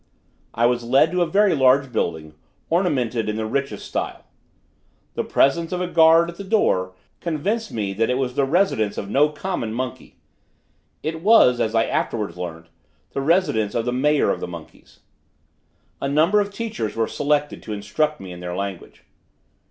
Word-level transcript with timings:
I 0.55 0.65
was 0.65 0.83
led 0.83 1.11
to 1.11 1.21
a 1.21 1.27
very 1.27 1.53
large 1.55 1.91
building, 1.91 2.33
ornamented 2.71 3.29
in 3.29 3.35
the 3.35 3.45
richest 3.45 3.85
style. 3.85 4.23
The 5.13 5.23
presence 5.23 5.71
of 5.71 5.79
a 5.79 5.85
guard 5.85 6.27
at 6.27 6.37
the 6.37 6.43
door 6.43 6.93
convinced 7.19 7.71
me 7.71 7.93
that 7.93 8.09
it 8.09 8.17
was 8.17 8.33
the 8.33 8.43
residence 8.43 8.97
of 8.97 9.11
no 9.11 9.29
common 9.29 9.75
monkey. 9.75 10.15
It 11.03 11.21
was, 11.21 11.59
as 11.61 11.75
I 11.75 11.85
afterwards 11.85 12.35
learnt, 12.35 12.65
the 13.11 13.21
residence 13.21 13.75
of 13.75 13.85
the 13.85 13.93
mayor 13.93 14.31
of 14.31 14.39
the 14.39 14.47
monkeys. 14.47 15.01
A 16.01 16.09
number 16.09 16.39
of 16.39 16.51
teachers 16.51 16.95
were 16.95 17.05
selected 17.05 17.61
to 17.61 17.71
instruct 17.73 18.19
me 18.19 18.31
in 18.31 18.39
their 18.39 18.55
language. 18.55 19.03